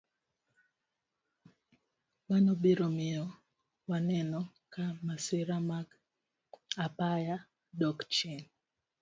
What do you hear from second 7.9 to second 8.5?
chien.